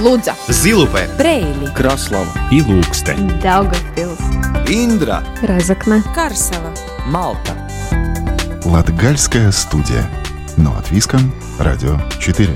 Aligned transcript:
Лудза, 0.00 0.34
Зилупе, 0.48 1.10
Брейли, 1.18 1.66
Краслава 1.76 2.32
и 2.50 2.62
Лукстен. 2.62 3.38
Даугавпилс, 3.42 4.18
Индра, 4.66 5.22
Разокна, 5.42 6.02
Карсела. 6.14 6.72
Малта 7.04 7.54
Латгальская 8.64 9.52
студия. 9.52 10.08
Но 10.56 10.74
от 10.74 10.90
Виском, 10.90 11.34
Радио 11.58 11.98
4. 12.18 12.48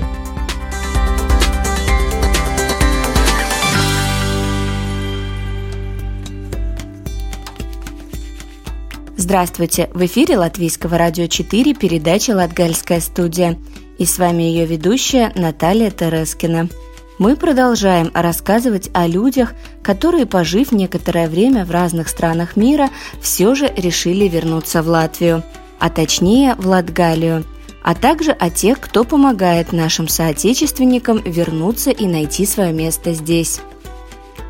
Здравствуйте! 9.17 9.89
В 9.93 10.03
эфире 10.05 10.37
Латвийского 10.39 10.97
радио 10.97 11.27
4 11.27 11.75
передача 11.75 12.31
«Латгальская 12.31 12.99
студия». 13.01 13.57
И 13.99 14.05
с 14.05 14.17
вами 14.17 14.43
ее 14.43 14.65
ведущая 14.65 15.31
Наталья 15.35 15.91
Терескина. 15.91 16.69
Мы 17.17 17.37
продолжаем 17.37 18.11
рассказывать 18.13 18.89
о 18.93 19.07
людях, 19.07 19.53
которые, 19.81 20.25
пожив 20.25 20.73
некоторое 20.73 21.29
время 21.29 21.65
в 21.65 21.71
разных 21.71 22.09
странах 22.09 22.57
мира, 22.57 22.89
все 23.21 23.55
же 23.55 23.71
решили 23.77 24.27
вернуться 24.27 24.83
в 24.83 24.89
Латвию, 24.89 25.41
а 25.79 25.89
точнее 25.89 26.55
в 26.55 26.67
Латгалию, 26.67 27.45
а 27.81 27.95
также 27.95 28.31
о 28.31 28.49
тех, 28.49 28.81
кто 28.81 29.05
помогает 29.05 29.71
нашим 29.71 30.09
соотечественникам 30.09 31.19
вернуться 31.19 31.89
и 31.91 32.05
найти 32.05 32.45
свое 32.45 32.73
место 32.73 33.13
здесь. 33.13 33.61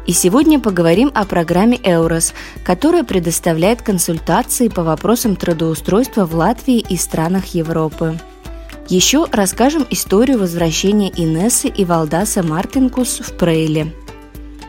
И 0.07 0.13
сегодня 0.13 0.59
поговорим 0.59 1.11
о 1.13 1.25
программе 1.25 1.79
«Эурос», 1.83 2.33
которая 2.63 3.03
предоставляет 3.03 3.83
консультации 3.83 4.69
по 4.69 4.83
вопросам 4.83 5.35
трудоустройства 5.35 6.25
в 6.25 6.35
Латвии 6.35 6.79
и 6.79 6.97
странах 6.97 7.47
Европы. 7.53 8.19
Еще 8.87 9.25
расскажем 9.31 9.85
историю 9.89 10.39
возвращения 10.39 11.09
Инессы 11.09 11.67
и 11.67 11.85
Валдаса 11.85 12.43
Мартинкус 12.43 13.19
в 13.19 13.33
Прейле. 13.33 13.93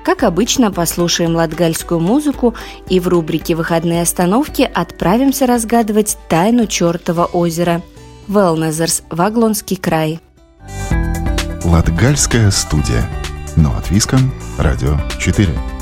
Как 0.05 0.23
обычно, 0.23 0.71
послушаем 0.71 1.35
латгальскую 1.35 2.01
музыку 2.01 2.55
и 2.89 3.01
в 3.01 3.09
рубрике 3.09 3.55
«Выходные 3.55 4.03
остановки» 4.03 4.63
отправимся 4.63 5.47
разгадывать 5.47 6.17
тайну 6.29 6.67
чертова 6.67 7.25
озера– 7.25 7.83
Велнезерс, 8.29 9.03
Ваглонский 9.11 9.77
край. 9.77 10.21
Латгальская 11.65 12.51
студия. 12.51 13.09
Но 13.57 13.77
от 13.77 13.91
Виском, 13.91 14.33
Радио 14.59 14.97
4. 15.19 15.76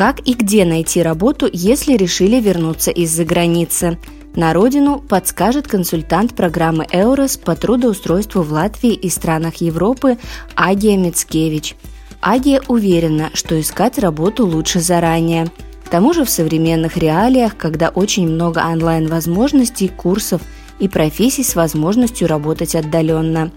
Как 0.00 0.26
и 0.26 0.32
где 0.32 0.64
найти 0.64 1.02
работу, 1.02 1.46
если 1.52 1.94
решили 1.94 2.40
вернуться 2.40 2.90
из-за 2.90 3.26
границы? 3.26 3.98
На 4.34 4.54
родину 4.54 4.98
подскажет 5.06 5.68
консультант 5.68 6.34
программы 6.34 6.86
«Эурос» 6.90 7.36
по 7.36 7.54
трудоустройству 7.54 8.40
в 8.40 8.50
Латвии 8.50 8.94
и 8.94 9.10
странах 9.10 9.56
Европы 9.56 10.16
Агия 10.54 10.96
Мицкевич. 10.96 11.76
Агия 12.22 12.62
уверена, 12.66 13.28
что 13.34 13.60
искать 13.60 13.98
работу 13.98 14.46
лучше 14.46 14.80
заранее. 14.80 15.48
К 15.84 15.90
тому 15.90 16.14
же 16.14 16.24
в 16.24 16.30
современных 16.30 16.96
реалиях, 16.96 17.54
когда 17.58 17.90
очень 17.90 18.26
много 18.26 18.60
онлайн-возможностей, 18.60 19.88
курсов 19.88 20.40
и 20.78 20.88
профессий 20.88 21.44
с 21.44 21.54
возможностью 21.54 22.26
работать 22.26 22.74
отдаленно. 22.74 23.50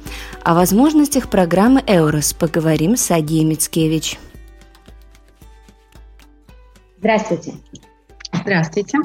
О 0.44 0.55
возможностях 0.55 1.30
программы 1.30 1.81
«Эурос» 1.88 2.33
поговорим 2.33 2.97
с 2.97 3.11
Агией 3.11 3.45
Мицкевич. 3.45 4.19
Здравствуйте. 7.04 7.56
Здравствуйте. 8.32 8.98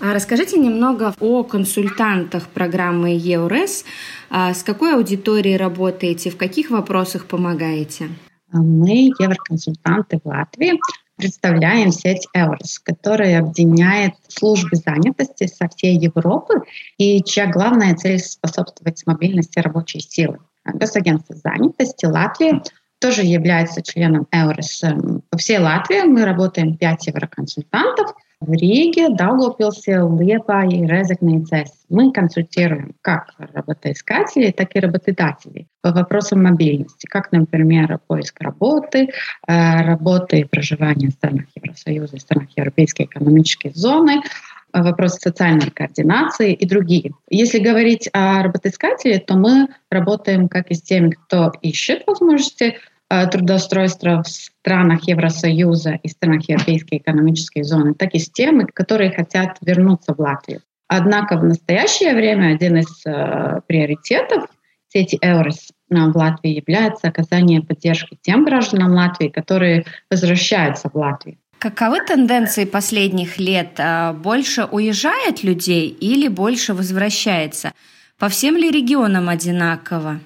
А 0.00 0.12
расскажите 0.12 0.58
немного 0.58 1.14
о 1.18 1.44
консультантах 1.44 2.46
программы 2.48 3.16
ЕУРЕС. 3.16 3.86
А 4.28 4.52
с 4.52 4.62
какой 4.62 4.94
аудиторией 4.94 5.56
работаете, 5.56 6.28
в 6.28 6.36
каких 6.36 6.68
вопросах 6.70 7.24
помогаете? 7.24 8.10
Мы, 8.52 9.10
евроконсультанты 9.18 10.20
в 10.22 10.28
Латвии, 10.28 10.78
представляем 11.16 11.90
сеть 11.90 12.28
ЭУРС, 12.34 12.80
которая 12.80 13.38
объединяет 13.38 14.12
службы 14.28 14.76
занятости 14.76 15.46
со 15.46 15.70
всей 15.70 15.96
Европы 15.96 16.56
и 16.98 17.24
чья 17.24 17.46
главная 17.46 17.96
цель 17.96 18.18
способствовать 18.18 19.06
мобильности 19.06 19.58
рабочей 19.58 20.00
силы. 20.00 20.38
Госагентство 20.66 21.34
занятости 21.34 22.04
Латвии 22.04 22.60
тоже 22.98 23.22
является 23.22 23.80
членом 23.80 24.26
ЭУРС. 24.32 24.82
По 25.38 25.40
всей 25.40 25.58
Латвии 25.58 26.02
мы 26.02 26.24
работаем 26.24 26.76
5 26.76 27.06
евроконсультантов– 27.06 28.12
в 28.40 28.52
Риге, 28.52 29.08
Даугавпилсе, 29.10 29.98
Liepāje 29.98 30.78
и 30.78 30.86
Резекне 30.86 31.38
и 31.38 31.44
ЦЕС. 31.44 31.70
Мы 31.88 32.12
консультируем 32.12 32.94
как 33.02 33.34
работоискателей, 33.38 34.50
так 34.50 34.74
и 34.74 34.80
работодателей 34.80 35.68
по 35.80 35.92
вопросам 35.92 36.42
мобильности, 36.42 37.06
как, 37.06 37.30
например, 37.30 38.00
поиск 38.08 38.40
работы, 38.40 39.10
э, 39.46 39.82
работы 39.82 40.40
и 40.40 40.44
проживания 40.44 41.08
в 41.08 41.12
странах 41.12 41.44
Евросоюза 41.54 42.16
и 42.16 42.20
странах 42.20 42.48
Европейской 42.56 43.04
экономической 43.04 43.70
зоны, 43.72 44.22
вопросы 44.72 45.20
социальной 45.20 45.70
координации 45.70 46.52
и 46.52 46.66
другие. 46.66 47.12
Если 47.30 47.60
говорить 47.60 48.10
о 48.12 48.42
работоискателе, 48.42 49.20
то 49.20 49.36
мы 49.36 49.68
работаем 49.88 50.48
как 50.48 50.72
и 50.72 50.74
с 50.74 50.82
теми, 50.82 51.10
кто 51.10 51.52
ищет 51.62 52.02
возможности 52.08 52.76
Э, 53.10 53.26
трудоустройства 53.26 54.22
в 54.22 54.28
странах 54.68 55.08
Евросоюза 55.08 55.98
и 56.02 56.08
странах 56.08 56.46
Европейской 56.46 56.98
экономической 56.98 57.62
зоны, 57.62 57.94
так 57.94 58.14
и 58.14 58.18
с 58.18 58.30
теми, 58.30 58.64
которые 58.64 59.10
хотят 59.10 59.56
вернуться 59.62 60.14
в 60.14 60.20
Латвию. 60.20 60.60
Однако 60.88 61.38
в 61.38 61.44
настоящее 61.44 62.14
время 62.14 62.54
один 62.54 62.76
из 62.76 63.06
э, 63.06 63.60
приоритетов 63.66 64.44
сети 64.88 65.18
ЭУРОС 65.22 65.70
э, 65.90 65.94
в 65.94 66.16
Латвии 66.16 66.50
является 66.50 67.08
оказание 67.08 67.62
поддержки 67.62 68.18
тем 68.20 68.44
гражданам 68.44 68.92
Латвии, 68.92 69.28
которые 69.28 69.86
возвращаются 70.10 70.90
в 70.92 70.96
Латвию. 70.96 71.38
Каковы 71.58 72.00
тенденции 72.06 72.66
последних 72.66 73.38
лет? 73.38 73.70
А 73.78 74.12
больше 74.12 74.64
уезжает 74.64 75.42
людей 75.42 75.88
или 75.88 76.28
больше 76.28 76.74
возвращается? 76.74 77.72
По 78.18 78.28
всем 78.28 78.56
ли 78.56 78.70
регионам 78.70 79.30
одинаково? 79.30 80.20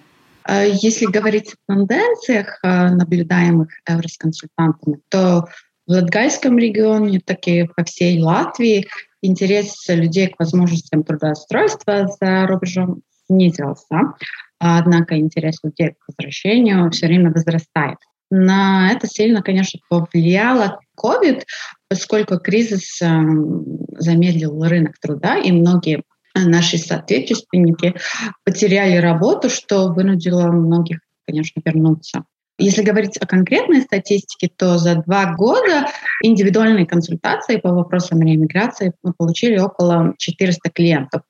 А 0.44 0.62
если 0.64 1.06
говорить 1.06 1.54
о 1.66 1.75
тенденциях, 1.75 2.58
а, 2.62 2.91
наблюдаемых 2.91 3.69
Эврос-консультантами, 3.86 5.00
то 5.08 5.47
в 5.86 5.91
Латгальском 5.91 6.58
регионе, 6.58 7.20
так 7.25 7.47
и 7.47 7.69
по 7.76 7.84
всей 7.84 8.20
Латвии 8.20 8.86
интерес 9.20 9.84
людей 9.88 10.28
к 10.28 10.38
возможностям 10.38 11.04
трудоустройства 11.04 12.08
за 12.20 12.47
рубежом 12.47 13.02
снизился, 13.26 14.14
однако 14.58 15.19
интерес 15.19 15.58
людей 15.62 15.91
к 15.91 16.08
возвращению 16.08 16.91
все 16.91 17.06
время 17.06 17.32
возрастает. 17.32 17.98
На 18.31 18.91
это 18.92 19.06
сильно, 19.06 19.42
конечно, 19.42 19.81
повлияло 19.88 20.81
COVID, 20.98 21.42
поскольку 21.88 22.38
кризис 22.38 22.98
замедлил 22.98 24.62
рынок 24.64 24.98
труда, 24.98 25.36
и 25.36 25.52
многие 25.52 26.02
наши 26.34 26.78
соотечественники 26.78 27.94
потеряли 28.44 28.97
работу, 28.97 29.48
что 29.50 29.93
вынудило 29.93 30.48
многих, 30.50 31.00
конечно, 31.26 31.60
вернуться. 31.65 32.25
Если 32.59 32.82
говорить 32.82 33.16
о 33.16 33.26
конкретной 33.26 33.82
статистике, 33.82 34.50
то 34.54 34.78
за 34.78 35.03
два 35.03 35.34
года 35.34 35.87
индивидуальные 36.22 36.87
консультации 36.87 37.56
по 37.56 37.70
вопросам 37.70 38.20
реэмиграции 38.20 38.93
мы 39.03 39.15
получили 39.15 39.59
около 39.59 40.15
400 40.19 40.70
клиентов. 40.70 41.22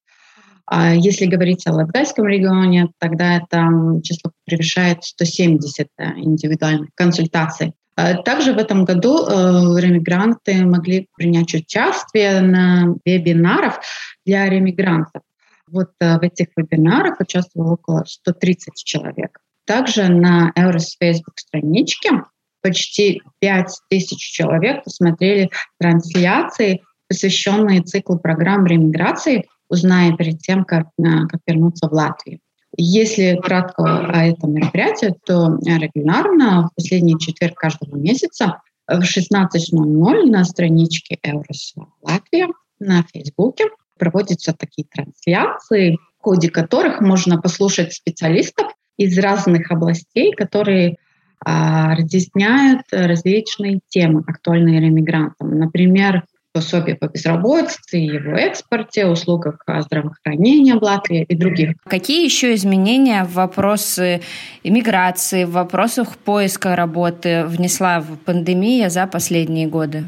А 0.67 0.95
если 0.95 1.27
говорить 1.27 1.67
о 1.67 1.73
Латгальском 1.73 2.27
регионе, 2.27 2.89
тогда 2.99 3.37
это 3.37 3.69
число 4.03 4.33
превышает 4.47 5.05
170 5.05 5.89
э, 5.99 6.05
индивидуальных 6.17 6.91
консультаций. 6.95 7.75
А 7.95 8.15
также 8.23 8.55
в 8.55 8.59
этом 8.59 8.85
году 8.85 9.27
э, 9.27 9.81
ремигранты 9.81 10.65
могли 10.65 11.09
принять 11.17 11.53
участие 11.55 12.41
на 12.41 12.95
вебинарах 13.05 13.81
для 14.25 14.49
ремигрантов. 14.49 15.23
Вот 15.67 15.91
э, 16.01 16.19
в 16.19 16.23
этих 16.23 16.49
вебинарах 16.57 17.21
участвовало 17.21 17.73
около 17.73 18.05
130 18.07 18.75
человек. 18.83 19.39
Также 19.67 20.09
на 20.09 20.53
Eurus 20.59 20.97
Facebook 20.99 21.39
страничке 21.39 22.23
почти 22.63 23.23
5000 23.41 24.19
человек 24.19 24.85
посмотрели 24.85 25.51
трансляции, 25.79 26.83
посвященные 27.09 27.83
циклу 27.83 28.19
программ 28.19 28.67
ремиграции, 28.67 29.49
узная 29.69 30.17
перед 30.17 30.39
тем, 30.39 30.65
как, 30.65 30.87
э, 30.99 31.27
как 31.29 31.41
вернуться 31.47 31.89
в 31.89 31.93
Латвию. 31.93 32.41
Если 32.77 33.39
кратко 33.43 33.83
о 33.85 34.25
этом 34.25 34.55
мероприятии, 34.55 35.15
то 35.27 35.59
регулярно 35.65 36.69
в 36.69 36.75
последний 36.75 37.19
четверг 37.19 37.55
каждого 37.57 37.97
месяца 37.97 38.61
в 38.89 39.03
16.00 39.03 40.25
на 40.25 40.45
страничке 40.45 41.19
Eurus 41.27 41.85
Латвия 42.03 42.49
на 42.79 43.03
Фейсбуке 43.13 43.67
проводятся 43.99 44.55
такие 44.55 44.87
трансляции, 44.91 45.99
в 46.19 46.23
ходе 46.23 46.51
которых 46.51 47.01
можно 47.01 47.41
послушать 47.41 47.93
специалистов 47.93 48.73
из 48.97 49.19
разных 49.19 49.71
областей, 49.71 50.33
которые 50.33 50.97
а, 51.45 51.95
разъясняют 51.95 52.83
различные 52.91 53.81
темы, 53.89 54.23
актуальные 54.27 54.81
ремигрантам. 54.81 55.59
Например, 55.59 56.25
пособие 56.53 56.97
по 56.97 57.07
безработице, 57.07 57.97
его 57.97 58.37
экспорте, 58.37 59.07
услугах 59.07 59.65
здравоохранения 59.81 60.75
в 60.75 60.83
Латвии 60.83 61.25
и 61.29 61.35
других. 61.35 61.75
Какие 61.85 62.25
еще 62.25 62.55
изменения 62.55 63.25
в 63.25 63.33
вопросы 63.33 64.21
иммиграции, 64.63 65.45
в 65.45 65.53
вопросах 65.53 66.17
поиска 66.17 66.77
работы 66.77 67.45
внесла 67.47 68.01
в 68.01 68.17
пандемия 68.19 68.91
за 68.91 69.07
последние 69.07 69.67
годы? 69.67 70.05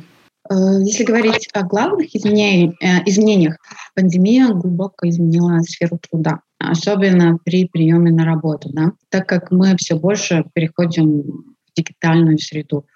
Э, 0.50 0.54
если 0.84 1.04
говорить 1.04 1.48
о 1.54 1.62
главных 1.62 2.14
э, 2.14 2.18
изменениях, 2.18 3.56
пандемия 3.94 4.48
глубоко 4.48 5.08
изменила 5.08 5.60
сферу 5.60 5.98
труда, 5.98 6.40
особенно 6.58 7.38
при 7.44 7.66
приеме 7.66 8.10
на 8.12 8.24
работу, 8.24 8.68
да, 8.72 8.92
так 9.08 9.26
как 9.26 9.50
мы 9.50 9.76
все 9.76 9.96
больше 9.96 10.44
переходим 10.52 11.22
в 11.22 11.76
дигитальную 11.76 12.38
среду. 12.38 12.86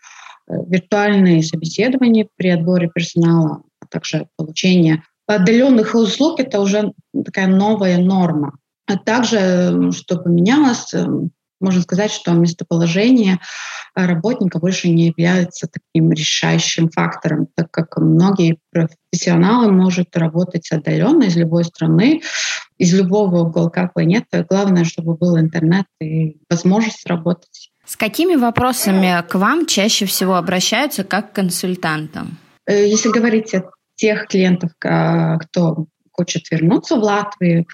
Виртуальные 0.49 1.43
собеседования 1.43 2.29
при 2.37 2.49
отборе 2.49 2.91
персонала, 2.93 3.63
а 3.81 3.87
также 3.87 4.29
получение 4.37 5.03
отдаленных 5.27 5.95
услуг— 5.95 6.41
это 6.41 6.61
уже 6.61 6.93
такая 7.25 7.47
новая 7.47 7.99
норма. 7.99 8.59
А 8.87 8.97
также, 8.97 9.93
что 9.93 10.17
поменялось, 10.17 10.95
можно 11.61 11.83
сказать, 11.83 12.11
что 12.11 12.33
местоположение 12.33 13.39
работника 13.95 14.59
больше 14.59 14.89
не 14.89 15.09
является 15.09 15.69
таким 15.69 16.13
решающим 16.13 16.89
фактором, 16.89 17.49
так 17.55 17.71
как 17.71 17.99
многие 17.99 18.59
профессионалы 18.71 19.71
могут 19.73 20.17
работать 20.17 20.71
отдаленно 20.71 21.25
из 21.25 21.37
любой 21.37 21.65
страны, 21.65 22.23
из 22.79 22.95
любого 22.95 23.41
уголка 23.41 23.89
планеты. 23.89 24.47
Главное, 24.49 24.85
чтобы 24.85 25.15
был 25.15 25.39
интернет 25.39 25.87
и 26.01 26.39
возможность 26.49 27.07
работать. 27.07 27.71
С 27.89 27.97
какими 27.97 28.35
вопросами 28.35 29.27
к 29.27 29.35
вам 29.35 29.65
чаще 29.65 30.05
всего 30.05 30.35
обращаются 30.35 31.05
как 31.05 31.33
к 31.33 31.37
консультантам? 31.37 32.37
Э, 32.67 32.87
если 32.87 33.09
говорить 33.09 33.55
о 33.55 33.71
тех 33.95 34.29
клиентов, 34.29 34.73
кто 34.79 35.87
хочет 36.13 36.51
вернуться 36.51 36.97
в 36.97 36.99
Латвию, 37.03 37.67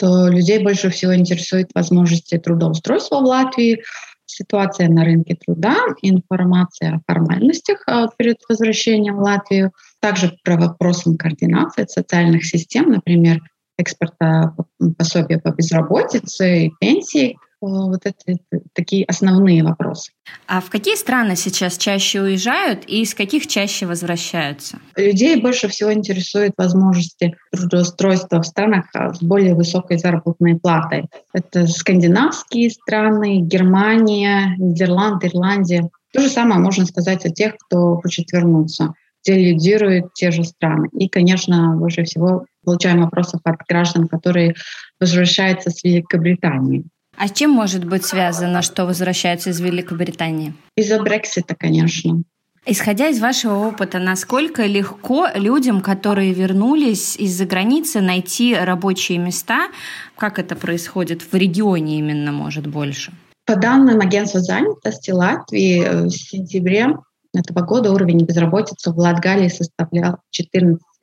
то 0.00 0.26
людей 0.26 0.58
больше 0.58 0.90
всего 0.90 1.14
интересует 1.14 1.70
возможности 1.76 2.38
трудоустройства 2.38 3.20
в 3.20 3.24
Латвии, 3.24 3.84
ситуация 4.26 4.88
на 4.88 5.04
рынке 5.04 5.36
труда, 5.36 5.76
информация 6.02 6.96
о 6.96 7.12
формальностях 7.12 7.84
а, 7.86 8.08
перед 8.16 8.38
возвращением 8.48 9.16
в 9.16 9.20
Латвию, 9.20 9.70
также 10.00 10.36
про 10.42 10.56
вопросы 10.56 11.16
координации 11.16 11.86
социальных 11.88 12.44
систем, 12.44 12.90
например, 12.90 13.40
экспорта 13.78 14.56
пособия 14.98 15.38
по 15.38 15.50
безработице 15.50 16.66
и 16.66 16.72
пенсии– 16.80 17.38
вот 17.68 18.00
это 18.04 18.38
такие 18.72 19.04
основные 19.04 19.62
вопросы. 19.62 20.12
А 20.46 20.60
в 20.60 20.70
какие 20.70 20.96
страны 20.96 21.36
сейчас 21.36 21.78
чаще 21.78 22.20
уезжают 22.20 22.84
и 22.86 23.02
из 23.02 23.14
каких 23.14 23.46
чаще 23.46 23.86
возвращаются? 23.86 24.78
Людей 24.96 25.40
больше 25.40 25.68
всего 25.68 25.92
интересует 25.92 26.52
возможности 26.56 27.36
трудоустройства 27.52 28.42
в 28.42 28.46
странах 28.46 28.86
а, 28.94 29.14
с 29.14 29.22
более 29.22 29.54
высокой 29.54 29.98
заработной 29.98 30.58
платой. 30.58 31.06
Это 31.32 31.66
скандинавские 31.66 32.70
страны, 32.70 33.40
Германия, 33.40 34.54
Нидерланды, 34.58 35.28
Ирландия. 35.28 35.88
То 36.12 36.20
же 36.20 36.28
самое 36.28 36.60
можно 36.60 36.84
сказать 36.84 37.24
о 37.24 37.30
тех, 37.30 37.56
кто 37.56 37.96
хочет 37.96 38.32
вернуться 38.32 38.94
где 39.24 39.36
лидируют 39.36 40.14
те 40.14 40.30
же 40.30 40.42
страны. 40.44 40.88
И, 40.92 41.08
конечно, 41.08 41.76
больше 41.76 42.02
всего 42.04 42.44
получаем 42.64 43.02
вопросов 43.02 43.40
от 43.44 43.56
граждан, 43.68 44.08
которые 44.08 44.54
возвращаются 45.00 45.70
с 45.70 45.84
Великобритании. 45.84 46.84
А 47.22 47.28
с 47.28 47.32
чем 47.32 47.52
может 47.52 47.84
быть 47.84 48.04
связано, 48.04 48.62
что 48.62 48.84
возвращаются 48.84 49.50
из 49.50 49.60
Великобритании? 49.60 50.54
Из-за 50.76 51.00
Брексита, 51.00 51.54
конечно. 51.54 52.24
Исходя 52.66 53.10
из 53.10 53.20
вашего 53.20 53.58
опыта, 53.58 54.00
насколько 54.00 54.66
легко 54.66 55.28
людям, 55.36 55.82
которые 55.82 56.32
вернулись 56.32 57.14
из-за 57.14 57.46
границы, 57.46 58.00
найти 58.00 58.56
рабочие 58.56 59.18
места? 59.18 59.68
Как 60.16 60.40
это 60.40 60.56
происходит 60.56 61.22
в 61.22 61.32
регионе 61.36 62.00
именно, 62.00 62.32
может, 62.32 62.66
больше? 62.66 63.12
По 63.46 63.54
данным 63.54 64.00
агентства 64.00 64.40
занятости 64.40 65.12
Латвии, 65.12 65.80
э, 65.80 66.06
в 66.06 66.10
сентябре 66.10 66.96
этого 67.32 67.64
года 67.64 67.92
уровень 67.92 68.24
безработицы 68.24 68.90
в 68.90 68.98
Латгалии 68.98 69.46
составлял 69.46 70.16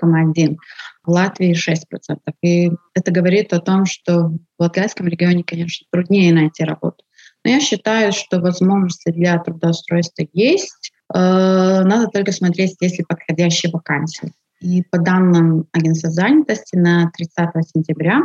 14,1 0.03 0.57
в 1.03 1.09
Латвии 1.09 1.53
6%. 1.53 2.17
И 2.41 2.71
это 2.93 3.11
говорит 3.11 3.53
о 3.53 3.59
том, 3.59 3.85
что 3.85 4.29
в 4.29 4.39
Латгальском 4.59 5.07
регионе, 5.07 5.43
конечно, 5.43 5.85
труднее 5.91 6.33
найти 6.33 6.63
работу. 6.63 7.03
Но 7.43 7.51
я 7.51 7.59
считаю, 7.59 8.11
что 8.11 8.39
возможности 8.39 9.11
для 9.11 9.37
трудоустройства 9.39 10.25
есть. 10.33 10.91
Э, 11.13 11.83
надо 11.83 12.07
только 12.07 12.31
смотреть, 12.31 12.75
есть 12.79 12.99
ли 12.99 13.05
подходящие 13.07 13.71
вакансии. 13.71 14.33
И 14.59 14.83
по 14.83 14.99
данным 14.99 15.67
агентства 15.71 16.09
занятости 16.09 16.75
на 16.75 17.09
30 17.11 17.49
сентября 17.73 18.21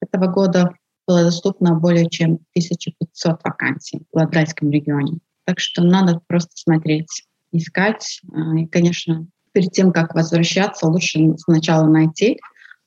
этого 0.00 0.26
года 0.30 0.74
было 1.06 1.24
доступно 1.24 1.74
более 1.74 2.08
чем 2.10 2.34
1500 2.54 3.42
вакансий 3.42 4.02
в 4.12 4.16
Латгальском 4.16 4.70
регионе. 4.70 5.18
Так 5.46 5.60
что 5.60 5.82
надо 5.82 6.20
просто 6.26 6.50
смотреть, 6.54 7.26
искать. 7.52 8.20
Э, 8.32 8.58
и, 8.58 8.66
конечно, 8.66 9.26
перед 9.58 9.72
тем, 9.72 9.90
как 9.90 10.14
возвращаться, 10.14 10.86
лучше 10.86 11.34
сначала 11.38 11.84
найти 11.88 12.38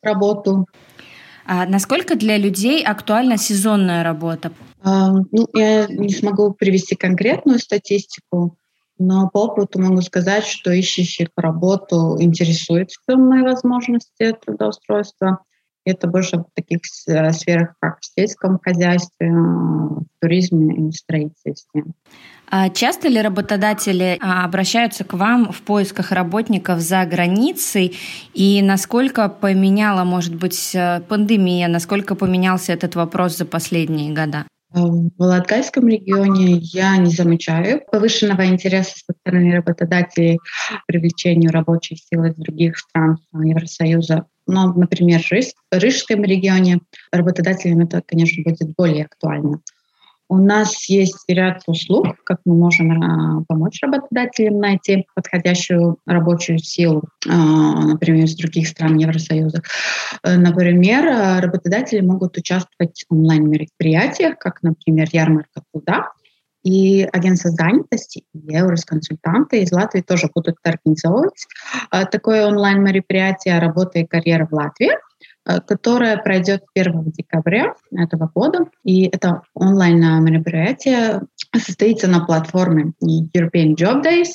работу. 0.01 0.67
А 1.45 1.65
насколько 1.65 2.15
для 2.15 2.37
людей 2.37 2.81
актуальна 2.81 3.35
сезонная 3.35 4.03
работа? 4.03 4.53
А, 4.81 5.11
ну, 5.11 5.47
я 5.53 5.87
не 5.87 6.07
смогу 6.07 6.53
привести 6.53 6.95
конкретную 6.95 7.59
статистику, 7.59 8.57
но 8.97 9.29
по 9.29 9.47
опыту 9.47 9.81
могу 9.81 10.01
сказать, 10.01 10.45
что 10.45 10.71
ищущих 10.71 11.27
работу 11.35 12.15
интересует 12.21 12.91
мои 13.09 13.41
возможности 13.41 14.33
трудоустройства. 14.45 15.43
Это 15.91 16.07
больше 16.07 16.37
в 16.37 16.45
таких 16.55 16.79
э, 17.07 17.31
сферах, 17.31 17.75
как 17.79 17.99
в 17.99 18.05
сельском 18.05 18.59
хозяйстве, 18.63 19.31
в 19.31 20.05
туризме 20.19 20.87
и 20.87 20.91
строительстве. 20.91 21.83
А 22.53 22.69
часто 22.69 23.07
ли 23.07 23.21
работодатели 23.21 24.17
а, 24.21 24.43
обращаются 24.43 25.05
к 25.05 25.13
вам 25.13 25.53
в 25.53 25.61
поисках 25.61 26.11
работников 26.11 26.81
за 26.81 27.05
границей? 27.05 27.97
И 28.33 28.61
насколько 28.61 29.29
поменяла, 29.29 30.03
может 30.03 30.35
быть, 30.35 30.75
э, 30.75 31.01
пандемия, 31.07 31.67
насколько 31.67 32.15
поменялся 32.15 32.73
этот 32.73 32.95
вопрос 32.95 33.37
за 33.37 33.45
последние 33.45 34.13
года? 34.13 34.45
В 34.73 35.11
Латгальском 35.17 35.87
регионе 35.89 36.57
я 36.61 36.95
не 36.95 37.09
замечаю 37.09 37.81
повышенного 37.91 38.45
интереса 38.45 38.95
со 38.99 39.13
стороны 39.19 39.55
работодателей 39.55 40.37
к 40.37 40.85
привлечению 40.87 41.51
рабочей 41.51 41.97
силы 41.97 42.29
из 42.29 42.35
других 42.35 42.77
стран 42.77 43.17
Евросоюза. 43.33 44.27
Но, 44.51 44.73
например, 44.73 45.21
в 45.21 45.77
Рижском 45.77 46.23
регионе 46.23 46.81
работодателям 47.11 47.79
это, 47.79 48.01
конечно, 48.05 48.43
будет 48.43 48.75
более 48.75 49.05
актуально. 49.05 49.61
У 50.27 50.37
нас 50.37 50.87
есть 50.89 51.25
ряд 51.27 51.61
услуг, 51.67 52.15
как 52.23 52.39
мы 52.45 52.55
можем 52.55 53.45
помочь 53.47 53.79
работодателям 53.81 54.59
найти 54.59 55.05
подходящую 55.13 55.97
рабочую 56.05 56.59
силу, 56.59 57.03
а, 57.27 57.85
например, 57.85 58.25
из 58.25 58.35
других 58.35 58.69
стран 58.69 58.97
Евросоюза. 58.97 59.61
Э, 60.23 60.37
например, 60.37 61.41
работодатели 61.41 61.99
могут 61.99 62.37
участвовать 62.37 63.05
в 63.09 63.13
онлайн-мероприятиях, 63.13 64.37
как, 64.37 64.63
например, 64.63 65.09
ярмарка 65.11 65.63
труда, 65.73 66.11
и 66.63 67.03
агентство 67.03 67.49
занятости, 67.49 68.23
и 68.33 68.53
Еврос-консультанты 68.53 69.61
из 69.61 69.71
Латвии 69.71 70.01
тоже 70.01 70.29
будут 70.33 70.57
организовывать 70.63 71.47
а, 71.89 72.05
такое 72.05 72.45
онлайн-мероприятие 72.45 73.59
«Работа 73.59 73.99
и 73.99 74.05
карьера 74.05 74.45
в 74.45 74.53
Латвии», 74.53 74.91
Э, 75.43 75.59
которая 75.59 76.17
пройдет 76.17 76.63
1 76.75 77.11
декабря 77.11 77.73
этого 77.91 78.29
года. 78.33 78.65
И 78.83 79.05
это 79.05 79.41
онлайн-мероприятие 79.55 81.21
состоится 81.55 82.07
на 82.07 82.23
платформе 82.25 82.93
European 83.03 83.75
Job 83.75 84.03
Days 84.03 84.33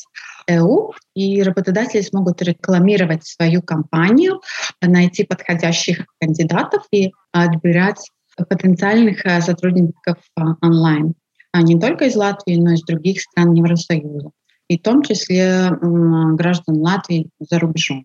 EU, 0.50 0.92
и 1.14 1.42
работодатели 1.42 2.00
смогут 2.00 2.42
рекламировать 2.42 3.24
свою 3.24 3.62
компанию, 3.62 4.40
найти 4.80 5.24
подходящих 5.24 6.06
кандидатов 6.20 6.84
и 6.90 7.12
отбирать 7.32 8.10
потенциальных 8.48 9.24
э, 9.24 9.40
сотрудников 9.40 10.18
э, 10.36 10.42
онлайн. 10.60 11.14
А 11.52 11.62
не 11.62 11.78
только 11.78 12.06
из 12.06 12.16
Латвии, 12.16 12.56
но 12.56 12.72
и 12.72 12.74
из 12.74 12.82
других 12.82 13.20
стран 13.20 13.54
Евросоюза, 13.54 14.30
и 14.68 14.78
в 14.78 14.82
том 14.82 15.02
числе 15.02 15.70
граждан 15.80 16.76
Латвии 16.76 17.28
за 17.38 17.58
рубежом. 17.58 18.04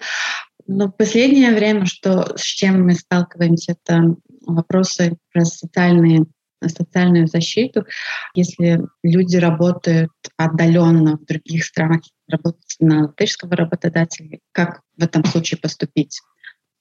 Но 0.67 0.87
в 0.87 0.91
последнее 0.91 1.53
время, 1.53 1.85
что, 1.85 2.35
с 2.37 2.41
чем 2.41 2.85
мы 2.85 2.93
сталкиваемся, 2.93 3.73
это 3.73 4.15
вопросы 4.45 5.17
про 5.31 5.45
социальные 5.45 6.25
социальную 6.67 7.27
защиту. 7.27 7.85
Если 8.33 8.81
люди 9.03 9.37
работают 9.37 10.11
отдаленно 10.37 11.17
в 11.17 11.25
других 11.25 11.63
странах, 11.63 12.01
работают 12.27 12.63
на 12.79 13.03
латышского 13.03 13.55
работодателя, 13.55 14.39
как 14.51 14.81
в 14.97 15.03
этом 15.03 15.23
случае 15.25 15.59
поступить? 15.59 16.19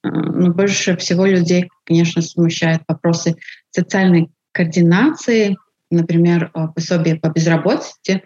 Э, 0.03 0.09
Но 0.09 0.47
ну, 0.47 0.53
больше 0.53 0.95
всего 0.97 1.25
людей, 1.25 1.69
конечно, 1.85 2.21
смущают 2.21 2.83
вопросы 2.87 3.35
социальной 3.71 4.29
координации, 4.53 5.57
например, 5.91 6.51
пособие 6.73 7.15
по 7.15 7.29
безработице. 7.29 8.21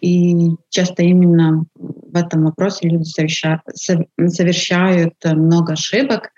И 0.00 0.50
часто 0.68 1.02
именно 1.02 1.64
в 1.74 2.16
этом 2.16 2.44
вопросе 2.44 2.88
люди 2.88 3.04
совершают, 3.04 3.62
совершают 3.74 5.14
много 5.24 5.72
ошибок, 5.72 6.30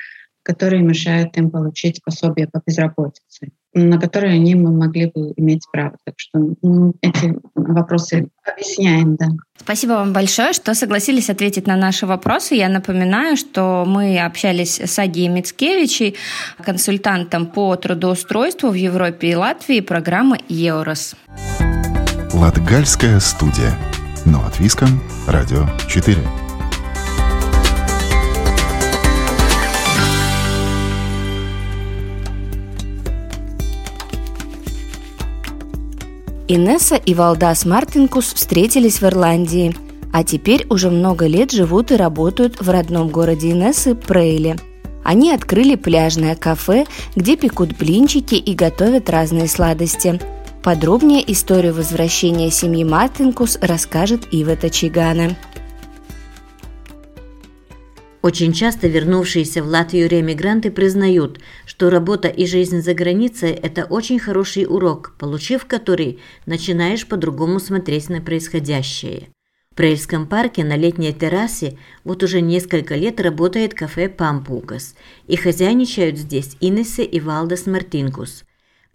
которые 0.42 0.82
мешают 0.82 1.36
им 1.36 1.50
получить 1.50 2.00
пособие 2.04 2.46
по 2.46 2.62
безработице, 2.64 3.50
на 3.76 4.00
которые 4.00 4.34
они 4.34 4.54
могли 4.54 5.06
бы 5.06 5.32
иметь 5.36 5.66
право. 5.70 5.96
Так 6.04 6.14
что 6.16 6.54
ну, 6.62 6.94
эти 7.02 7.36
вопросы 7.54 8.28
объясняем, 8.44 9.16
да. 9.16 9.26
Спасибо 9.58 9.92
вам 9.92 10.12
большое, 10.12 10.52
что 10.52 10.74
согласились 10.74 11.28
ответить 11.30 11.66
на 11.66 11.76
наши 11.76 12.06
вопросы. 12.06 12.54
Я 12.54 12.68
напоминаю, 12.68 13.36
что 13.36 13.84
мы 13.86 14.18
общались 14.18 14.80
с 14.80 14.98
Агией 14.98 15.28
Мицкевичей, 15.28 16.16
консультантом 16.62 17.46
по 17.46 17.76
трудоустройству 17.76 18.70
в 18.70 18.74
Европе 18.74 19.32
и 19.32 19.34
Латвии 19.34 19.80
программы 19.80 20.38
«Еурос». 20.48 21.14
Латгальская 22.32 23.20
студия. 23.20 23.72
Но 24.24 24.44
от 24.44 24.58
Виском. 24.58 25.00
Радио 25.26 25.66
4. 25.88 26.45
Инесса 36.48 36.94
и 36.94 37.12
Валдас 37.12 37.64
Мартинкус 37.64 38.32
встретились 38.32 39.00
в 39.00 39.04
Ирландии, 39.04 39.74
а 40.12 40.22
теперь 40.22 40.64
уже 40.70 40.90
много 40.90 41.26
лет 41.26 41.50
живут 41.50 41.90
и 41.90 41.96
работают 41.96 42.60
в 42.60 42.70
родном 42.70 43.08
городе 43.08 43.50
Инессы 43.50 43.96
Прейле. 43.96 44.56
Они 45.02 45.32
открыли 45.32 45.74
пляжное 45.74 46.36
кафе, 46.36 46.86
где 47.16 47.36
пекут 47.36 47.76
блинчики 47.76 48.36
и 48.36 48.54
готовят 48.54 49.10
разные 49.10 49.48
сладости. 49.48 50.20
Подробнее 50.62 51.32
историю 51.32 51.74
возвращения 51.74 52.52
семьи 52.52 52.84
Мартинкус 52.84 53.58
расскажет 53.60 54.28
Ива 54.32 54.54
Тачигана. 54.54 55.36
Очень 58.26 58.52
часто 58.52 58.88
вернувшиеся 58.88 59.62
в 59.62 59.68
Латвию 59.68 60.08
ремигранты 60.08 60.72
признают, 60.72 61.38
что 61.64 61.90
работа 61.90 62.26
и 62.26 62.44
жизнь 62.44 62.82
за 62.82 62.92
границей– 62.92 63.50
это 63.62 63.84
очень 63.84 64.18
хороший 64.18 64.66
урок, 64.66 65.14
получив 65.16 65.64
который, 65.66 66.18
начинаешь 66.44 67.06
по-другому 67.06 67.60
смотреть 67.60 68.08
на 68.08 68.20
происходящее. 68.20 69.28
В 69.70 69.76
Прейльском 69.76 70.26
парке 70.26 70.64
на 70.64 70.74
летней 70.76 71.12
террасе 71.12 71.78
вот 72.02 72.24
уже 72.24 72.40
несколько 72.40 72.96
лет 72.96 73.20
работает 73.20 73.74
кафе 73.74 74.08
«Пампукас», 74.08 74.96
и 75.28 75.36
хозяйничают 75.36 76.18
здесь 76.18 76.56
Инессе 76.60 77.04
и 77.04 77.20
Валдес 77.20 77.66
Мартинкус– 77.66 78.42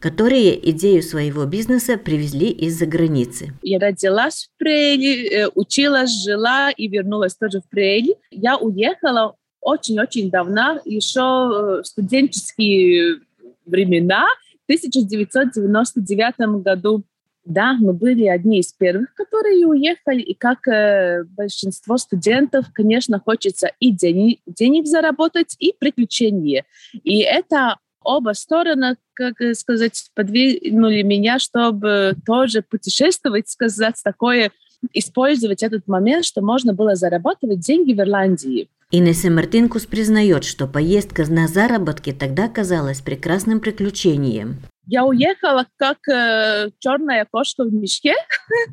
которые 0.01 0.69
идею 0.71 1.03
своего 1.03 1.45
бизнеса 1.45 1.97
привезли 1.97 2.49
из-за 2.49 2.87
границы. 2.87 3.53
Я 3.61 3.79
родилась 3.79 4.49
в 4.51 4.57
Прейле, 4.57 5.27
э, 5.27 5.49
училась, 5.53 6.23
жила 6.23 6.71
и 6.71 6.87
вернулась 6.87 7.35
тоже 7.35 7.61
в 7.61 7.69
Прейле. 7.69 8.15
Я 8.31 8.57
уехала 8.57 9.35
очень-очень 9.61 10.31
давно, 10.31 10.79
еще 10.85 11.21
в 11.21 11.83
студенческие 11.83 13.19
времена, 13.65 14.25
в 14.61 14.71
1999 14.71 16.63
году. 16.63 17.03
Да, 17.45 17.73
мы 17.73 17.93
были 17.93 18.25
одни 18.25 18.59
из 18.59 18.71
первых, 18.73 19.13
которые 19.13 19.65
уехали, 19.65 20.21
и 20.21 20.33
как 20.33 20.67
э, 20.67 21.23
большинство 21.25 21.97
студентов, 21.97 22.65
конечно, 22.73 23.19
хочется 23.19 23.71
и 23.79 23.91
денег, 23.91 24.39
денег 24.45 24.87
заработать, 24.87 25.55
и 25.59 25.73
приключения. 25.77 26.65
И 27.03 27.19
это 27.19 27.77
оба 28.03 28.33
стороны, 28.33 28.97
как 29.13 29.35
сказать, 29.55 30.09
подвинули 30.15 31.01
меня, 31.01 31.39
чтобы 31.39 32.15
тоже 32.25 32.61
путешествовать, 32.61 33.49
сказать 33.49 33.99
такое, 34.03 34.51
использовать 34.93 35.63
этот 35.63 35.87
момент, 35.87 36.25
что 36.25 36.41
можно 36.41 36.73
было 36.73 36.95
зарабатывать 36.95 37.59
деньги 37.59 37.93
в 37.93 37.99
Ирландии. 37.99 38.69
Инесса 38.93 39.29
Мартинкус 39.29 39.85
признает, 39.85 40.43
что 40.43 40.67
поездка 40.67 41.25
на 41.31 41.47
заработки 41.47 42.11
тогда 42.11 42.49
казалась 42.49 42.99
прекрасным 42.99 43.61
приключением. 43.61 44.57
Я 44.85 45.05
уехала 45.05 45.65
как 45.77 45.99
э, 46.09 46.71
черная 46.79 47.25
кошка 47.31 47.63
в 47.63 47.71
мешке, 47.73 48.15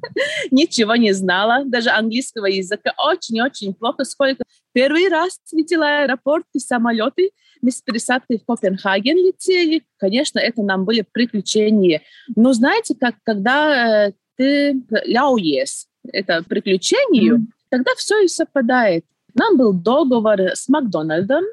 ничего 0.51 0.97
не 0.97 1.13
знала, 1.13 1.63
даже 1.65 1.91
английского 1.91 2.47
языка 2.47 2.93
очень-очень 2.99 3.75
плохо. 3.75 4.05
Сколько 4.05 4.43
первый 4.73 5.09
раз 5.09 5.39
видела 5.53 6.03
аэропорт 6.03 6.47
и 6.55 6.59
самолеты, 6.59 7.31
пересадкой 7.85 8.39
в 8.39 8.45
Копенгаген 8.45 9.17
летели. 9.17 9.83
Конечно, 9.99 10.39
это 10.39 10.63
нам 10.63 10.85
были 10.85 11.05
приключения. 11.11 12.03
Но 12.35 12.53
знаете, 12.53 12.95
как 12.99 13.17
когда 13.25 14.09
э, 14.09 14.13
ты 14.37 14.81
ляуес, 15.05 15.87
это 16.13 16.43
приключению, 16.43 17.39
mm. 17.39 17.47
тогда 17.71 17.91
все 17.97 18.25
и 18.25 18.29
совпадает. 18.29 19.05
Нам 19.35 19.57
был 19.57 19.73
договор 19.73 20.41
с 20.41 20.69
Макдональдом, 20.69 21.45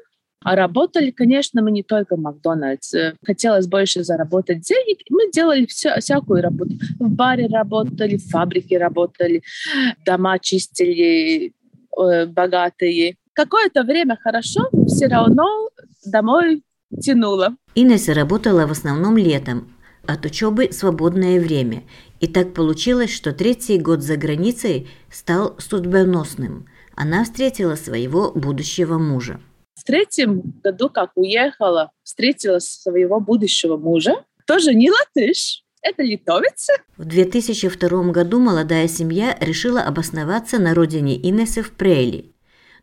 а 0.46 0.54
работали, 0.54 1.10
конечно, 1.10 1.60
мы 1.62 1.72
не 1.72 1.82
только 1.82 2.16
Макдональдс. 2.16 2.94
Хотелось 3.24 3.66
больше 3.66 4.04
заработать 4.04 4.60
денег. 4.60 4.98
Мы 5.10 5.30
делали 5.32 5.66
все, 5.66 5.98
всякую 5.98 6.42
работу. 6.42 6.70
В 7.00 7.10
баре 7.10 7.48
работали, 7.48 8.16
в 8.16 8.28
фабрике 8.28 8.78
работали, 8.78 9.42
дома 10.04 10.38
чистили 10.38 11.52
э, 11.98 12.26
богатые. 12.26 13.16
Какое-то 13.32 13.82
время 13.82 14.16
хорошо, 14.22 14.70
все 14.86 15.08
равно 15.08 15.68
домой 16.06 16.62
тянуло. 17.00 17.56
Инесса 17.74 18.14
работала 18.14 18.66
в 18.66 18.70
основном 18.70 19.16
летом, 19.16 19.76
от 20.06 20.24
учебы 20.24 20.70
свободное 20.72 21.40
время. 21.40 21.82
И 22.20 22.26
так 22.26 22.54
получилось, 22.54 23.12
что 23.12 23.32
третий 23.32 23.78
год 23.78 24.02
за 24.02 24.16
границей 24.16 24.88
стал 25.10 25.56
судьбоносным. 25.58 26.66
Она 26.94 27.24
встретила 27.24 27.74
своего 27.74 28.32
будущего 28.32 28.98
мужа. 28.98 29.40
В 29.74 29.84
третьем 29.84 30.40
году, 30.62 30.88
как 30.88 31.10
уехала, 31.16 31.90
встретила 32.02 32.58
своего 32.58 33.20
будущего 33.20 33.76
мужа, 33.76 34.24
тоже 34.46 34.74
не 34.74 34.90
латыш, 34.90 35.62
это 35.82 36.02
литовец. 36.02 36.68
В 36.96 37.04
2002 37.04 38.10
году 38.10 38.40
молодая 38.40 38.88
семья 38.88 39.36
решила 39.40 39.82
обосноваться 39.82 40.58
на 40.58 40.74
родине 40.74 41.16
Инессы 41.16 41.62
в 41.62 41.72
Прейли. 41.72 42.32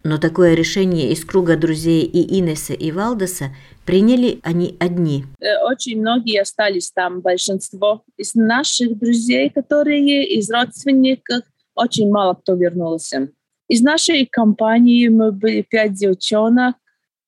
Но 0.03 0.17
такое 0.17 0.53
решение 0.53 1.11
из 1.11 1.23
круга 1.23 1.55
друзей 1.55 2.03
и 2.03 2.39
Инесса, 2.39 2.73
и 2.73 2.91
Валдеса 2.91 3.55
приняли 3.85 4.39
они 4.43 4.75
одни. 4.79 5.25
Э, 5.39 5.63
очень 5.63 6.01
многие 6.01 6.41
остались 6.41 6.91
там, 6.91 7.21
большинство 7.21 8.03
из 8.17 8.35
наших 8.35 8.97
друзей, 8.97 9.49
которые 9.49 10.25
из 10.25 10.51
родственников, 10.51 11.43
очень 11.75 12.11
мало 12.11 12.33
кто 12.33 12.53
вернулся. 12.55 13.29
Из 13.69 13.81
нашей 13.81 14.25
компании 14.25 15.07
мы 15.07 15.31
были 15.31 15.61
пять 15.61 15.93
девчонок, 15.93 16.75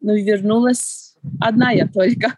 но 0.02 0.14
вернулась 0.14 1.16
одна 1.40 1.72
я 1.72 1.88
только. 1.88 2.36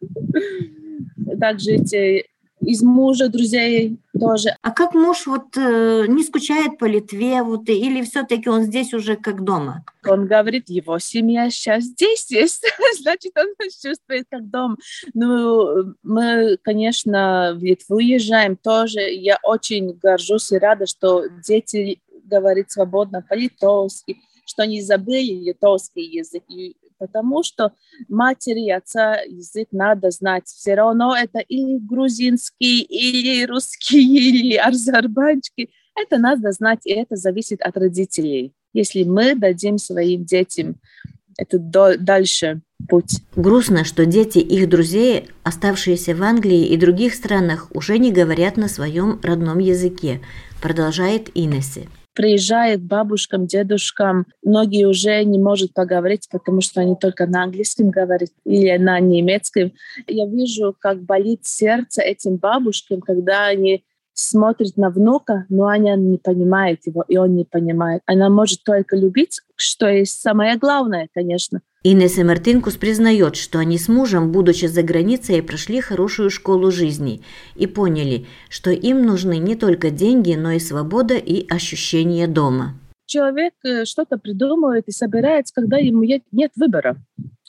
Также 1.40 1.72
эти 1.74 2.26
из 2.62 2.82
мужа, 2.82 3.30
друзей 3.30 3.98
тоже. 4.20 4.56
А 4.62 4.72
как 4.72 4.94
муж 4.94 5.28
вот 5.28 5.56
э, 5.56 6.06
не 6.08 6.24
скучает 6.24 6.78
по 6.80 6.86
Литве, 6.86 7.44
вот, 7.44 7.70
или 7.70 8.02
все-таки 8.04 8.50
он 8.50 8.64
здесь 8.64 8.94
уже 8.94 9.16
как 9.16 9.44
дома? 9.44 9.86
Он 10.08 10.26
говорит, 10.26 10.70
его 10.70 10.98
семья 11.00 11.50
сейчас 11.50 11.84
здесь 11.84 12.30
есть, 12.32 12.66
значит, 13.02 13.34
он 13.38 13.48
чувствует 13.82 14.26
как 14.30 14.50
дом. 14.50 14.78
Ну, 15.14 15.94
мы, 16.04 16.58
конечно, 16.64 17.54
в 17.56 17.64
Литву 17.64 17.98
уезжаем 17.98 18.58
тоже. 18.58 19.02
Я 19.02 19.38
очень 19.44 19.94
горжусь 19.94 20.52
и 20.52 20.58
рада, 20.58 20.88
что 20.88 21.28
дети 21.46 22.02
говорят 22.24 22.72
свободно 22.72 23.22
по-литовски, 23.22 24.18
что 24.46 24.64
они 24.64 24.82
забыли 24.82 25.34
литовский 25.46 26.04
язык. 26.04 26.44
И 26.50 26.76
потому 26.98 27.44
что 27.44 27.74
матери 28.08 28.66
и 28.66 28.72
отца 28.72 29.22
язык 29.22 29.70
надо 29.72 30.12
знать. 30.12 30.46
Все 30.46 30.76
равно 30.76 31.16
это 31.16 31.40
или 31.40 31.78
грузинский, 31.80 32.82
или 32.82 33.46
русский, 33.46 34.02
или 34.30 34.56
азербайджанский. 34.56 35.72
Это 35.96 36.18
надо 36.18 36.52
знать, 36.52 36.86
и 36.86 36.92
это 36.92 37.16
зависит 37.16 37.62
от 37.62 37.76
родителей. 37.78 38.54
Если 38.74 39.04
мы 39.04 39.36
дадим 39.36 39.78
своим 39.78 40.26
детям 40.26 40.80
это 41.38 41.60
до, 41.60 41.98
дальше 41.98 42.62
путь. 42.88 43.22
Грустно, 43.36 43.86
что 43.86 44.06
дети 44.06 44.40
их 44.40 44.70
друзей, 44.70 45.30
оставшиеся 45.44 46.16
в 46.16 46.24
Англии 46.24 46.68
и 46.68 46.78
других 46.78 47.14
странах, 47.14 47.68
уже 47.74 47.98
не 47.98 48.12
говорят 48.12 48.58
на 48.58 48.68
своем 48.68 49.20
родном 49.24 49.60
языке, 49.60 50.22
продолжает 50.62 51.30
Инесси 51.34 51.88
приезжает 52.18 52.82
бабушкам, 52.82 53.46
дедушкам, 53.46 54.26
многие 54.44 54.88
уже 54.88 55.24
не 55.24 55.38
могут 55.38 55.76
поговорить, 55.76 56.28
потому 56.32 56.62
что 56.62 56.82
они 56.82 56.96
только 56.96 57.28
на 57.28 57.44
английском 57.44 57.92
говорят 57.92 58.32
или 58.44 58.76
на 58.78 59.00
немецком. 59.00 59.72
Я 60.08 60.26
вижу, 60.26 60.76
как 60.80 61.04
болит 61.04 61.42
сердце 61.44 62.02
этим 62.02 62.38
бабушкам, 62.38 63.02
когда 63.02 63.46
они 63.46 63.84
смотрит 64.18 64.78
на 64.78 64.90
внука, 64.90 65.46
но 65.50 65.68
она 65.68 65.96
не 65.96 66.18
понимает 66.18 66.82
его, 66.86 67.04
и 67.08 67.18
он 67.18 67.36
не 67.36 67.46
понимает. 67.46 68.02
Она 68.06 68.30
может 68.30 68.64
только 68.64 68.96
любить, 68.96 69.42
что 69.56 69.88
есть 69.88 70.20
самое 70.20 70.58
главное, 70.58 71.08
конечно. 71.14 71.62
Инесса 71.84 72.26
Мартинкус 72.26 72.76
признает, 72.76 73.36
что 73.36 73.60
они 73.60 73.78
с 73.78 73.88
мужем, 73.88 74.32
будучи 74.32 74.66
за 74.66 74.82
границей, 74.82 75.42
прошли 75.44 75.80
хорошую 75.80 76.30
школу 76.30 76.72
жизни 76.72 77.22
и 77.56 77.68
поняли, 77.68 78.26
что 78.50 78.72
им 78.72 79.06
нужны 79.06 79.38
не 79.38 79.56
только 79.56 79.92
деньги, 79.92 80.34
но 80.34 80.52
и 80.52 80.60
свобода 80.60 81.16
и 81.16 81.48
ощущение 81.48 82.28
дома. 82.28 82.74
Человек 83.06 83.54
э, 83.64 83.86
что-то 83.86 84.18
придумывает 84.18 84.86
и 84.88 84.92
собирается, 84.92 85.54
когда 85.54 85.78
ему 85.78 86.04
нет 86.04 86.52
выбора 86.56 86.98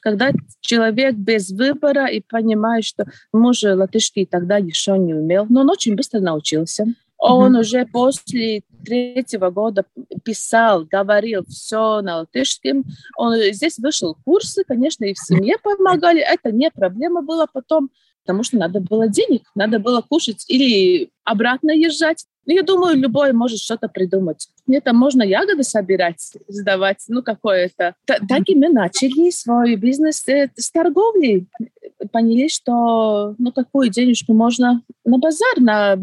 когда 0.09 0.33
человек 0.61 1.17
без 1.17 1.51
выбора 1.51 2.07
и 2.07 2.21
понимает, 2.21 2.85
что 2.85 3.05
муж 3.33 3.63
латышский 3.63 4.25
тогда 4.25 4.57
еще 4.57 4.97
не 4.97 5.13
умел, 5.13 5.45
но 5.51 5.61
он 5.61 5.71
очень 5.71 5.97
быстро 5.97 6.21
научился. 6.21 6.87
Он 7.19 7.57
mm-hmm. 7.57 7.61
уже 7.61 7.87
после 7.87 8.63
третьего 8.85 9.51
года 9.51 9.85
писал, 10.25 10.85
говорил 10.85 11.45
все 11.47 12.01
на 12.01 12.19
латышском. 12.19 12.85
Он 13.17 13.35
здесь 13.53 13.77
вышел 13.79 14.17
курсы, 14.25 14.63
конечно, 14.65 15.05
и 15.05 15.15
в 15.15 15.19
семье 15.19 15.57
помогали. 15.63 16.21
Это 16.21 16.53
не 16.53 16.71
проблема 16.71 17.21
была 17.21 17.47
потом, 17.53 17.91
потому 18.25 18.45
что 18.45 18.57
надо 18.57 18.81
было 18.81 19.09
денег, 19.09 19.43
надо 19.55 19.79
было 19.79 20.01
кушать 20.01 20.45
или 20.49 21.11
обратно 21.25 21.73
езжать. 21.73 22.25
Ну, 22.49 22.55
я 22.55 22.63
думаю, 22.63 22.97
любой 22.97 23.35
может 23.35 23.59
что-то 23.59 23.89
придумать. 23.89 24.49
Это 24.67 24.95
можно 24.95 25.23
ягоды 25.23 25.65
собирать, 25.65 26.33
сдавать, 26.49 27.05
ну, 27.09 27.23
какое-то. 27.23 27.95
Так 28.07 28.43
и 28.47 28.55
мы 28.55 28.71
начали 28.71 29.29
свой 29.29 29.77
бизнес 29.77 30.27
э, 30.27 30.49
с 30.57 30.71
торговли. 30.71 31.47
Поняли, 32.11 32.49
что, 32.49 33.35
ну, 33.37 33.53
какую 33.53 33.91
денежку 33.91 34.33
можно 34.33 34.81
на 35.05 35.19
базар, 35.19 35.61
на 35.61 35.99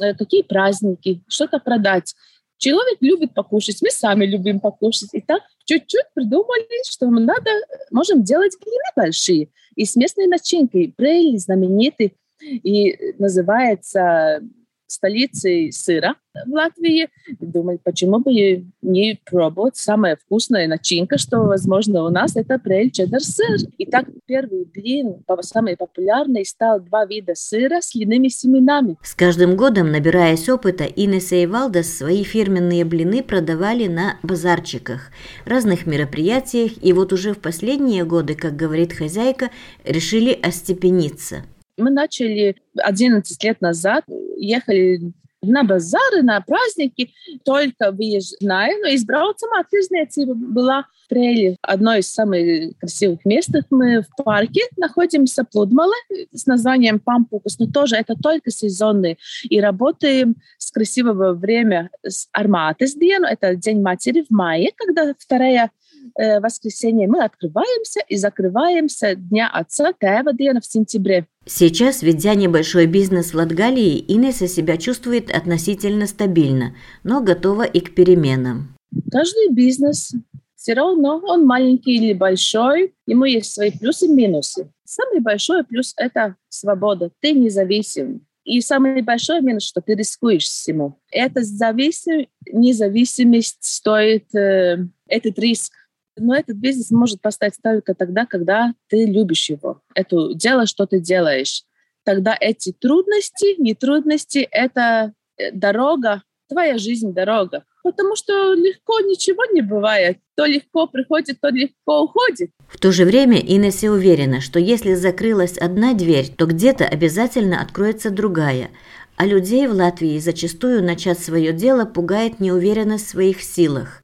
э, 0.00 0.14
какие 0.14 0.40
праздники, 0.40 1.22
что-то 1.28 1.58
продать. 1.58 2.14
Человек 2.56 2.96
любит 3.02 3.34
покушать, 3.34 3.82
мы 3.82 3.90
сами 3.90 4.24
любим 4.24 4.60
покушать. 4.60 5.10
И 5.12 5.20
так 5.20 5.42
чуть-чуть 5.66 6.06
придумали, 6.14 6.90
что 6.90 7.08
мы 7.08 7.20
надо, 7.20 7.50
можем 7.90 8.22
делать 8.22 8.56
блины 8.58 8.90
большие. 8.96 9.50
И 9.76 9.84
с 9.84 9.96
местной 9.96 10.28
начинкой. 10.28 10.94
Брейли 10.96 11.36
знаменитый. 11.36 12.14
И 12.40 13.14
называется 13.18 14.40
столицей 14.86 15.72
сыра 15.72 16.14
в 16.46 16.52
Латвии. 16.52 17.08
Думаю, 17.40 17.78
почему 17.82 18.18
бы 18.18 18.64
не 18.82 19.20
пробовать 19.24 19.76
самая 19.76 20.16
вкусная 20.16 20.66
начинка, 20.66 21.18
что 21.18 21.40
возможно 21.40 22.04
у 22.04 22.10
нас, 22.10 22.36
это 22.36 22.58
прель 22.58 22.90
чеддер 22.90 23.20
сыр. 23.20 23.58
И 23.78 23.86
так 23.86 24.06
первый 24.26 24.64
блин, 24.64 25.24
самый 25.40 25.76
популярный, 25.76 26.44
стал 26.44 26.80
два 26.80 27.06
вида 27.06 27.34
сыра 27.34 27.80
с 27.80 27.94
льняными 27.94 28.28
семенами. 28.28 28.96
С 29.02 29.14
каждым 29.14 29.56
годом, 29.56 29.92
набираясь 29.92 30.48
опыта, 30.48 30.84
Инесса 30.84 31.36
и 31.36 31.46
Валдес 31.46 31.96
свои 31.96 32.24
фирменные 32.24 32.84
блины 32.84 33.22
продавали 33.22 33.86
на 33.86 34.18
базарчиках, 34.22 35.10
разных 35.44 35.86
мероприятиях, 35.86 36.72
и 36.82 36.92
вот 36.92 37.12
уже 37.12 37.34
в 37.34 37.38
последние 37.38 38.04
годы, 38.04 38.34
как 38.34 38.56
говорит 38.56 38.92
хозяйка, 38.92 39.50
решили 39.84 40.32
остепениться. 40.32 41.44
Мы 41.76 41.90
начали 41.90 42.56
11 42.76 43.44
лет 43.44 43.60
назад, 43.60 44.04
ехали 44.36 45.12
на 45.46 45.62
базары, 45.64 46.22
на 46.22 46.40
праздники, 46.40 47.12
только 47.44 47.90
выезжаем, 47.92 48.80
но 48.80 48.94
избрался 48.94 49.46
Матвижница 49.48 50.26
была 50.26 50.86
Прели, 51.08 51.58
одно 51.60 51.96
из 51.96 52.10
самых 52.10 52.78
красивых 52.78 53.24
мест. 53.26 53.50
Мы 53.70 54.00
в 54.00 54.24
парке 54.24 54.62
находимся, 54.78 55.44
Плудмале, 55.44 55.92
с 56.32 56.46
названием 56.46 56.98
Пампукус, 56.98 57.58
но 57.58 57.66
тоже 57.66 57.96
это 57.96 58.14
только 58.14 58.50
сезонные. 58.50 59.18
И 59.44 59.60
работаем 59.60 60.36
с 60.56 60.70
красивого 60.70 61.34
время 61.34 61.90
с 62.02 62.28
Арматес 62.32 62.94
Дену, 62.94 63.26
это 63.26 63.54
День 63.54 63.82
матери 63.82 64.22
в 64.22 64.30
мае, 64.30 64.70
когда 64.74 65.14
вторая 65.18 65.70
э, 66.18 66.40
воскресенье 66.40 67.06
мы 67.06 67.22
открываемся 67.22 68.00
и 68.08 68.16
закрываемся 68.16 69.14
Дня 69.14 69.50
Отца 69.52 69.92
Тева 69.92 70.32
Дена 70.32 70.60
в 70.62 70.66
сентябре. 70.66 71.26
Сейчас, 71.46 72.02
ведя 72.02 72.34
небольшой 72.34 72.86
бизнес 72.86 73.32
в 73.32 73.34
Латгалии, 73.34 74.04
Инесса 74.08 74.48
себя 74.48 74.76
чувствует 74.78 75.30
относительно 75.30 76.06
стабильно, 76.06 76.74
но 77.02 77.20
готова 77.20 77.64
и 77.64 77.80
к 77.80 77.94
переменам. 77.94 78.74
Каждый 79.10 79.52
бизнес 79.52 80.14
все 80.54 80.72
равно 80.72 81.20
он 81.22 81.44
маленький 81.44 81.96
или 81.96 82.14
большой, 82.14 82.94
ему 83.06 83.26
есть 83.26 83.52
свои 83.52 83.70
плюсы 83.70 84.06
и 84.06 84.12
минусы. 84.12 84.70
Самый 84.84 85.20
большой 85.20 85.62
плюс– 85.64 85.92
это 85.98 86.36
свобода. 86.48 87.10
Ты 87.20 87.32
независим. 87.32 88.26
И 88.44 88.60
самый 88.60 89.02
большой 89.02 89.42
минус, 89.42 89.64
что 89.64 89.82
ты 89.82 89.94
рискуешь 89.94 90.44
всему. 90.44 90.98
Эта 91.10 91.42
зависим, 91.42 92.26
независимость 92.50 93.58
стоит 93.64 94.34
э, 94.34 94.86
этот 95.06 95.38
риск. 95.38 95.72
Но 96.16 96.34
этот 96.34 96.56
бизнес 96.56 96.90
может 96.90 97.20
поставить 97.20 97.60
только 97.62 97.94
тогда, 97.94 98.26
когда 98.26 98.74
ты 98.88 99.04
любишь 99.04 99.50
его. 99.50 99.80
Это 99.94 100.34
дело, 100.34 100.66
что 100.66 100.86
ты 100.86 101.00
делаешь. 101.00 101.64
Тогда 102.04 102.36
эти 102.38 102.72
трудности, 102.72 103.60
не 103.60 103.74
трудности, 103.74 104.46
это 104.50 105.14
э, 105.38 105.50
дорога, 105.52 106.22
твоя 106.48 106.78
жизнь 106.78 107.12
дорога. 107.12 107.64
Потому 107.82 108.16
что 108.16 108.54
легко 108.54 109.00
ничего 109.00 109.44
не 109.52 109.60
бывает. 109.60 110.18
То 110.36 110.46
легко 110.46 110.86
приходит, 110.86 111.40
то 111.40 111.48
легко 111.48 112.04
уходит. 112.04 112.50
В 112.68 112.78
то 112.78 112.92
же 112.92 113.04
время 113.04 113.38
Инесса 113.38 113.90
уверена, 113.90 114.40
что 114.40 114.58
если 114.58 114.94
закрылась 114.94 115.58
одна 115.58 115.94
дверь, 115.94 116.30
то 116.34 116.46
где-то 116.46 116.86
обязательно 116.86 117.60
откроется 117.60 118.10
другая. 118.10 118.70
А 119.16 119.26
людей 119.26 119.66
в 119.66 119.72
Латвии 119.72 120.18
зачастую 120.18 120.82
начать 120.82 121.18
свое 121.18 121.52
дело 121.52 121.84
пугает 121.84 122.40
неуверенность 122.40 123.06
в 123.06 123.10
своих 123.10 123.42
силах. 123.42 124.03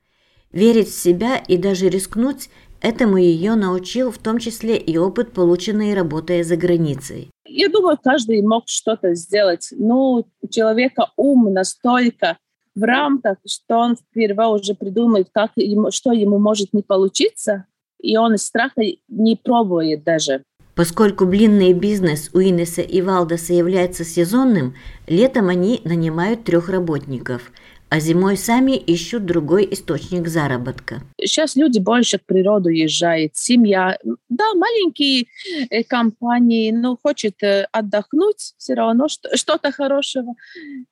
Верить 0.52 0.88
в 0.88 1.00
себя 1.00 1.36
и 1.36 1.56
даже 1.56 1.88
рискнуть 1.88 2.50
Этому 2.80 3.18
ее 3.18 3.56
научил 3.56 4.10
в 4.10 4.18
том 4.18 4.38
числе 4.38 4.78
и 4.78 4.96
опыт, 4.96 5.32
полученный 5.32 5.92
работая 5.92 6.42
за 6.42 6.56
границей. 6.56 7.30
Я 7.46 7.68
думаю, 7.68 7.98
каждый 8.02 8.40
мог 8.42 8.64
что-то 8.68 9.14
сделать. 9.14 9.68
Но 9.72 10.24
у 10.40 10.48
человека 10.48 11.10
ум 11.16 11.52
настолько 11.52 12.38
в 12.74 12.82
рамках, 12.82 13.36
что 13.46 13.76
он 13.76 13.96
впервые 13.96 14.48
уже 14.48 14.74
придумает, 14.74 15.28
как 15.30 15.50
ему, 15.56 15.90
что 15.90 16.12
ему 16.12 16.38
может 16.38 16.72
не 16.72 16.82
получиться, 16.82 17.66
и 18.00 18.16
он 18.16 18.34
из 18.34 18.46
страха 18.46 18.80
не 19.08 19.36
пробует 19.36 20.04
даже. 20.04 20.42
Поскольку 20.74 21.26
блинный 21.26 21.74
бизнес 21.74 22.30
у 22.32 22.38
Инеса 22.38 22.80
и 22.80 23.02
Валдеса 23.02 23.52
является 23.52 24.04
сезонным, 24.04 24.74
летом 25.06 25.48
они 25.48 25.82
нанимают 25.84 26.44
трех 26.44 26.70
работников– 26.70 27.52
а 27.90 27.98
зимой 27.98 28.36
сами 28.36 28.76
ищут 28.76 29.26
другой 29.26 29.66
источник 29.70 30.28
заработка. 30.28 31.02
Сейчас 31.20 31.56
люди 31.56 31.80
больше 31.80 32.18
к 32.18 32.24
природу 32.24 32.68
езжают, 32.68 33.36
семья. 33.36 33.98
Да, 34.28 34.54
маленькие 34.54 35.26
э, 35.68 35.82
компании, 35.82 36.70
но 36.70 36.96
хочет 36.96 37.42
э, 37.42 37.66
отдохнуть 37.72 38.54
все 38.56 38.74
равно, 38.74 39.08
что-то 39.08 39.72
хорошего. 39.72 40.34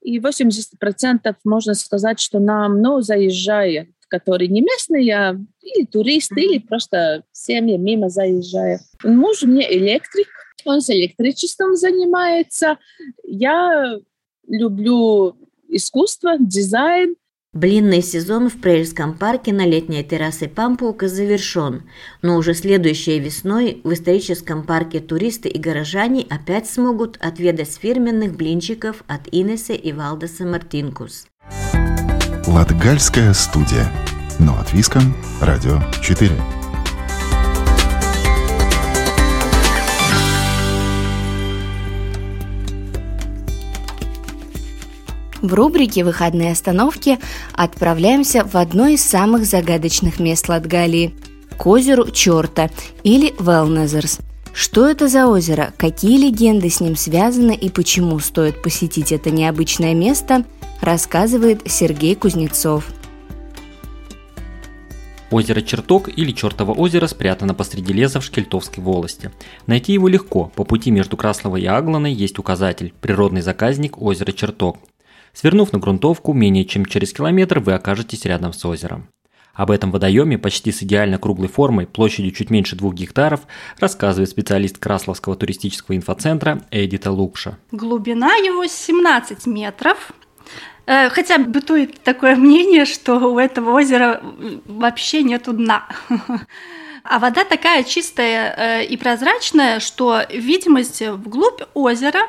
И 0.03 0.19
80% 0.19 1.37
можно 1.45 1.75
сказать, 1.75 2.19
что 2.19 2.41
нам, 2.41 2.83
ну, 2.83 3.01
заезжает 3.01 3.89
которые 4.11 4.49
не 4.49 4.63
местные, 4.63 5.15
а 5.15 5.37
или 5.61 5.85
туристы, 5.85 6.41
mm-hmm. 6.41 6.45
или 6.45 6.59
просто 6.61 7.25
семьи 7.31 7.77
мимо 7.77 8.09
заезжают. 8.09 8.81
Муж 9.05 9.43
мне 9.43 9.71
электрик, 9.77 10.29
он 10.65 10.81
с 10.81 10.89
электричеством 10.89 11.77
занимается. 11.77 12.79
Я 13.23 13.99
люблю 14.47 15.37
искусство, 15.69 16.33
дизайн. 16.39 17.15
Блинный 17.55 18.03
сезон 18.03 18.51
в 18.51 18.61
Прельском 18.61 19.17
парке 19.17 19.55
на 19.55 19.65
летней 19.65 20.05
террасе 20.05 20.49
Пампука 20.49 21.09
завершен, 21.09 21.85
но 22.21 22.37
уже 22.37 22.53
следующей 22.53 23.19
весной 23.19 23.81
в 23.85 23.93
историческом 23.95 24.65
парке 24.65 25.01
туристы 25.01 25.49
и 25.49 25.59
горожане 25.59 26.27
опять 26.29 26.69
смогут 26.69 27.17
отведать 27.21 27.75
фирменных 27.75 28.37
блинчиков 28.37 29.03
от 29.07 29.23
Инеса 29.33 29.73
и 29.73 29.93
Валдеса 29.93 30.45
Мартинкус. 30.45 31.27
Латгальская 32.47 33.33
студия. 33.33 33.91
Но 34.39 34.59
от 34.59 34.73
Виском. 34.73 35.15
Радио 35.41 35.81
4. 36.03 36.33
В 45.43 45.55
рубрике 45.55 46.05
«Выходные 46.05 46.53
остановки» 46.53 47.19
отправляемся 47.53 48.45
в 48.45 48.57
одно 48.57 48.89
из 48.89 49.03
самых 49.05 49.45
загадочных 49.45 50.19
мест 50.19 50.49
Латгалии– 50.49 51.15
к 51.59 51.67
озеру 51.67 52.11
Чорта 52.11 52.71
или 53.03 53.35
Велнезерс. 53.39 54.21
Что 54.55 54.89
это 54.89 55.09
за 55.09 55.27
озеро, 55.27 55.73
какие 55.77 56.19
легенды 56.19 56.71
с 56.71 56.81
ним 56.81 56.97
связаны 56.97 57.55
и 57.55 57.69
почему 57.69 58.19
стоит 58.21 58.63
посетить 58.63 59.13
это 59.13 59.31
необычное 59.31 59.95
место, 59.95 60.45
рассказывает 60.81 61.63
Сергей 61.67 62.15
Кузнецов. 62.15 62.87
Озеро 65.31 65.61
Черток 65.61 66.09
или 66.09 66.33
Чертово 66.33 66.73
озеро 66.73 67.07
спрятано 67.07 67.53
посреди 67.53 67.93
леса 67.93 68.19
в 68.21 68.25
Шкельтовской 68.25 68.83
волости. 68.83 69.31
Найти 69.67 69.93
его 69.93 70.09
легко, 70.09 70.51
по 70.55 70.65
пути 70.65 70.91
между 70.91 71.19
Красловой 71.19 71.63
и 71.63 71.67
Агланой 71.67 72.15
есть 72.15 72.39
указатель– 72.39 72.95
природный 73.01 73.43
заказник 73.43 74.01
озера 74.01 74.33
Черток. 74.33 74.79
Свернув 75.41 75.73
на 75.73 75.79
грунтовку, 75.79 76.33
менее 76.35 76.65
чем 76.65 76.85
через 76.85 77.13
километр 77.13 77.61
вы 77.61 77.75
окажетесь 77.75 78.25
рядом 78.25 78.53
с 78.53 78.65
озером. 78.65 79.07
Об 79.55 79.71
этом 79.71 79.93
водоеме 79.93 80.37
почти 80.37 80.73
с 80.73 80.83
идеально 80.83 81.19
круглой 81.19 81.47
формой, 81.47 81.87
площадью 81.87 82.33
чуть 82.33 82.51
меньше 82.51 82.75
двух 82.75 82.95
гектаров, 82.95 83.43
рассказывает 83.79 84.29
специалист 84.31 84.79
Красловского 84.79 85.37
туристического 85.37 85.95
инфоцентра 85.95 86.63
Эдита 86.73 87.13
Лукша. 87.13 87.57
Глубина 87.71 88.35
его 88.35 88.67
17 88.67 89.47
метров, 89.47 90.11
э, 90.87 91.09
Хотя 91.09 91.39
бытует 91.39 92.01
такое 92.01 92.35
мнение, 92.45 92.85
что 92.85 93.21
у 93.33 93.39
этого 93.39 93.71
озера 93.71 94.21
вообще 94.67 95.23
нету 95.23 95.53
дна. 95.53 95.87
А 97.03 97.19
вода 97.19 97.45
такая 97.45 97.85
чистая 97.85 98.55
э, 98.57 98.85
и 98.85 98.97
прозрачная, 98.97 99.81
что 99.81 100.23
видимость 100.31 101.01
вглубь 101.03 101.63
озера 101.75 102.23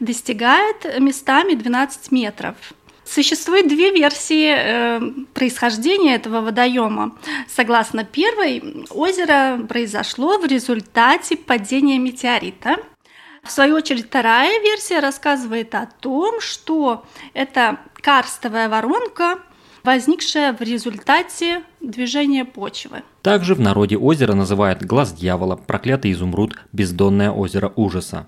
достигает 0.00 0.98
местами 1.00 1.54
12 1.54 2.12
метров. 2.12 2.56
Существует 3.04 3.68
две 3.68 3.92
версии 3.92 4.54
э, 4.56 5.00
происхождения 5.34 6.14
этого 6.14 6.40
водоема. 6.40 7.16
Согласно 7.48 8.04
первой, 8.04 8.86
озеро 8.90 9.58
произошло 9.68 10.38
в 10.38 10.46
результате 10.46 11.36
падения 11.36 11.98
метеорита. 11.98 12.76
В 13.42 13.50
свою 13.50 13.74
очередь, 13.76 14.06
вторая 14.06 14.60
версия 14.60 15.00
рассказывает 15.00 15.74
о 15.74 15.86
том, 16.00 16.40
что 16.40 17.04
это 17.34 17.80
карстовая 17.94 18.68
воронка, 18.68 19.40
возникшая 19.84 20.52
в 20.52 20.60
результате 20.60 21.62
движения 21.80 22.44
почвы. 22.44 23.02
Также 23.22 23.54
в 23.54 23.60
народе 23.60 23.96
озеро 23.96 24.34
называют 24.34 24.82
глаз 24.82 25.12
дьявола, 25.12 25.56
проклятый 25.56 26.12
изумруд, 26.12 26.56
бездонное 26.72 27.30
озеро 27.30 27.72
ужаса. 27.76 28.26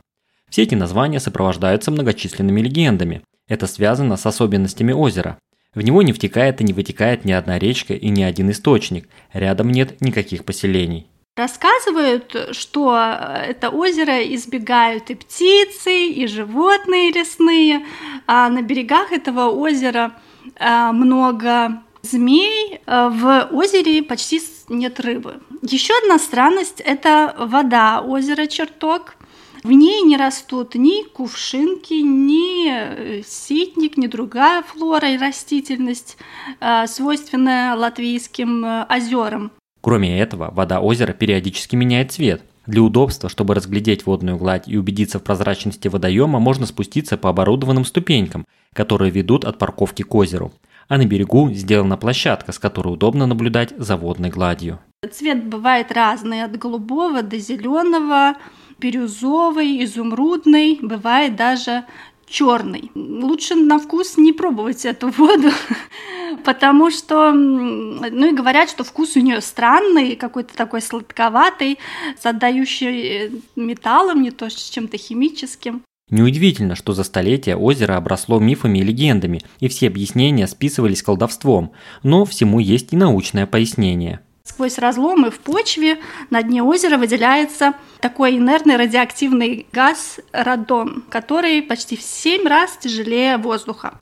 Все 0.51 0.63
эти 0.63 0.75
названия 0.75 1.21
сопровождаются 1.21 1.91
многочисленными 1.91 2.61
легендами. 2.61 3.23
Это 3.49 3.67
связано 3.67 4.17
с 4.17 4.25
особенностями 4.27 4.93
озера. 4.93 5.39
В 5.75 5.81
него 5.81 6.03
не 6.03 6.13
втекает 6.13 6.61
и 6.61 6.65
не 6.65 6.73
вытекает 6.73 7.25
ни 7.25 7.33
одна 7.33 7.59
речка 7.59 7.95
и 7.95 8.09
ни 8.09 8.23
один 8.23 8.51
источник. 8.51 9.09
Рядом 9.33 9.71
нет 9.71 10.01
никаких 10.01 10.45
поселений. 10.45 11.09
Рассказывают, 11.37 12.51
что 12.53 12.97
это 12.97 13.71
озеро 13.71 14.23
избегают 14.23 15.11
и 15.11 15.17
птицы, 15.17 16.07
и 16.07 16.29
животные 16.29 17.11
лесные. 17.11 17.85
А 18.29 18.49
на 18.49 18.63
берегах 18.63 19.11
этого 19.11 19.51
озера 19.51 20.13
много 20.59 21.83
змей. 22.05 22.81
А, 22.87 23.09
в 23.09 23.49
озере 23.53 24.03
почти 24.03 24.41
нет 24.69 25.01
рыбы. 25.01 25.41
Еще 25.63 25.95
одна 26.03 26.19
странность– 26.19 26.81
это 26.85 27.35
вода 27.39 28.01
озера 28.01 28.47
Черток. 28.47 29.17
В 29.63 29.73
ней 29.73 30.03
не 30.03 30.19
растут 30.19 30.75
ни 30.75 31.09
кувшинки, 31.09 31.95
ни 31.95 32.69
э, 32.71 33.23
ситник, 33.27 33.97
ни 33.97 34.07
другая 34.07 34.63
флора 34.63 35.09
и 35.15 35.17
растительность, 35.17 36.19
э, 36.61 36.87
свойственная 36.87 37.75
латвийским 37.75 38.63
э, 38.63 38.87
озерам. 38.91 39.53
Кроме 39.81 40.21
этого, 40.21 40.51
вода 40.51 40.81
озера 40.81 41.15
периодически 41.15 41.77
меняет 41.77 42.13
цвет. 42.13 42.45
Для 42.67 42.83
удобства, 42.83 43.29
чтобы 43.29 43.55
разглядеть 43.55 44.07
водную 44.07 44.39
гладь 44.39 44.69
и 44.69 44.79
убедиться 44.79 45.19
в 45.19 45.23
прозрачности 45.23 45.89
водоема, 45.89 46.39
можно 46.39 46.65
спуститься 46.65 47.19
по 47.19 47.29
оборудованным 47.29 47.85
ступенькам, 47.85 48.47
которые 48.73 49.11
ведут 49.11 49.45
от 49.45 49.59
парковки 49.59 50.03
к 50.03 50.15
озеру. 50.15 50.53
А 50.89 50.97
на 50.97 51.05
берегу 51.05 51.51
сделана 51.53 51.97
площадка, 51.97 52.53
с 52.53 52.59
которой 52.59 52.95
удобно 52.95 53.27
наблюдать 53.27 53.75
за 53.77 53.97
водной 53.97 54.31
гладью. 54.31 54.79
Цвет 55.13 55.47
бывает 55.47 55.93
разный, 55.93 56.43
от 56.43 56.57
голубого 56.59 57.23
до 57.23 57.39
зеленого, 57.39 58.35
бирюзовый, 58.79 59.85
изумрудный, 59.85 60.79
бывает 60.81 61.37
даже 61.37 61.85
черный. 62.27 62.91
Лучше 62.95 63.55
на 63.55 63.79
вкус 63.79 64.17
не 64.17 64.33
пробовать 64.33 64.85
эту 64.85 65.09
воду, 65.09 65.51
потому 66.45 66.91
что, 66.91 67.33
ну 67.33 68.27
и 68.27 68.35
говорят, 68.35 68.71
что 68.71 68.85
вкус 68.85 69.17
у 69.17 69.21
нее 69.21 69.41
странный, 69.41 70.17
какой-то 70.17 70.55
такой 70.57 70.83
сладковатый, 70.83 71.79
отдающий 72.23 73.27
э, 73.27 73.31
металлом, 73.57 74.23
не 74.23 74.31
то 74.31 74.49
с 74.49 74.71
чем-то 74.71 74.97
химическим. 74.99 75.83
Неудивительно, 76.11 76.75
что 76.75 76.93
за 76.93 77.03
столетия 77.03 77.57
озеро 77.57 77.97
обросло 77.97 78.39
мифами 78.39 78.79
и 78.79 78.83
легендами, 78.83 79.41
и 79.61 79.69
все 79.69 79.87
объяснения 79.87 80.47
списывались 80.47 81.03
колдовством, 81.03 81.73
но 82.03 82.25
всему 82.25 82.59
есть 82.59 82.93
и 82.93 82.97
научное 82.97 83.47
пояснение. 83.47 84.21
Сквозь 84.47 84.79
разломы 84.79 85.31
в 85.31 85.41
почве 85.41 85.99
на 86.31 86.43
дне 86.43 86.63
озера 86.63 86.97
выделяется 86.97 87.75
такой 88.01 88.37
инертный 88.37 88.77
радиоактивный 88.77 89.67
газ 89.73 90.21
радон, 90.33 91.03
который 91.09 91.61
почти 91.61 91.97
в 91.97 92.03
7 92.03 92.47
раз 92.47 92.77
тяжелее 92.77 93.39
воздуха. 93.39 94.01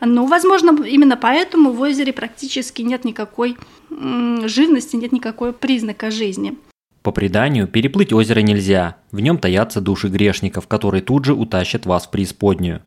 Ну, 0.00 0.26
возможно, 0.26 0.82
именно 0.82 1.16
поэтому 1.16 1.72
в 1.72 1.80
озере 1.80 2.12
практически 2.12 2.80
нет 2.80 3.04
никакой 3.04 3.58
живности, 3.90 4.96
нет 4.96 5.12
никакой 5.12 5.52
признака 5.52 6.10
жизни. 6.10 6.56
По 7.02 7.10
преданию, 7.10 7.68
переплыть 7.68 8.12
озеро 8.12 8.40
нельзя, 8.40 8.96
в 9.10 9.20
нем 9.20 9.36
таятся 9.36 9.80
души 9.80 10.08
грешников, 10.08 10.68
которые 10.68 11.02
тут 11.02 11.24
же 11.24 11.34
утащат 11.34 11.84
вас 11.84 12.06
в 12.06 12.10
преисподнюю. 12.10 12.82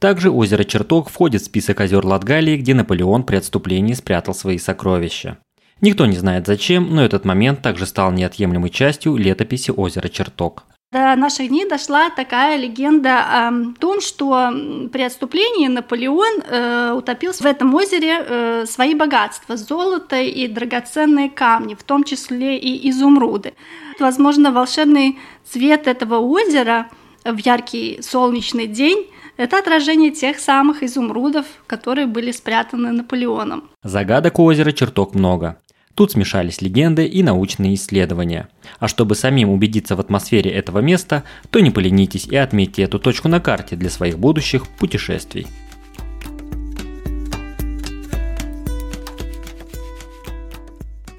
Также 0.00 0.30
озеро 0.30 0.64
Чертог 0.64 1.10
входит 1.10 1.42
в 1.42 1.44
список 1.44 1.80
озер 1.80 2.04
Латгалии, 2.06 2.56
где 2.56 2.74
Наполеон 2.74 3.22
при 3.24 3.36
отступлении 3.36 3.92
спрятал 3.92 4.34
свои 4.34 4.58
сокровища. 4.58 5.38
Никто 5.80 6.06
не 6.06 6.16
знает 6.16 6.46
зачем, 6.46 6.94
но 6.94 7.02
этот 7.02 7.24
момент 7.24 7.62
также 7.62 7.86
стал 7.86 8.12
неотъемлемой 8.12 8.70
частью 8.70 9.16
летописи 9.16 9.70
озера 9.70 10.08
Черток. 10.08 10.64
До 10.92 11.14
наших 11.14 11.48
дней 11.48 11.68
дошла 11.68 12.10
такая 12.10 12.58
легенда 12.58 13.20
о 13.20 13.52
том, 13.78 14.00
что 14.00 14.50
при 14.92 15.02
отступлении 15.02 15.68
Наполеон 15.68 16.42
э, 16.42 16.92
утопил 16.96 17.32
в 17.32 17.46
этом 17.46 17.72
озере 17.74 18.18
э, 18.18 18.66
свои 18.66 18.94
богатства– 18.94 19.56
золото 19.56 20.20
и 20.20 20.48
драгоценные 20.48 21.30
камни, 21.30 21.74
в 21.76 21.84
том 21.84 22.02
числе 22.02 22.58
и 22.58 22.90
изумруды. 22.90 23.54
Возможно, 24.00 24.50
волшебный 24.50 25.16
цвет 25.48 25.86
этого 25.86 26.16
озера 26.16 26.88
в 27.24 27.36
яркий 27.36 28.00
солнечный 28.02 28.66
день– 28.66 29.06
это 29.36 29.58
отражение 29.58 30.10
тех 30.10 30.40
самых 30.40 30.82
изумрудов, 30.82 31.46
которые 31.68 32.06
были 32.06 32.32
спрятаны 32.32 32.90
Наполеоном. 32.90 33.70
Загадок 33.84 34.38
у 34.40 34.44
озера 34.44 34.72
черток 34.72 35.14
много. 35.14 35.60
Тут 36.00 36.12
смешались 36.12 36.62
легенды 36.62 37.04
и 37.04 37.22
научные 37.22 37.74
исследования. 37.74 38.48
А 38.78 38.88
чтобы 38.88 39.14
самим 39.14 39.50
убедиться 39.50 39.96
в 39.96 40.00
атмосфере 40.00 40.50
этого 40.50 40.78
места, 40.78 41.24
то 41.50 41.60
не 41.60 41.70
поленитесь 41.70 42.24
и 42.24 42.36
отметьте 42.36 42.84
эту 42.84 42.98
точку 42.98 43.28
на 43.28 43.38
карте 43.38 43.76
для 43.76 43.90
своих 43.90 44.18
будущих 44.18 44.66
путешествий. 44.66 45.46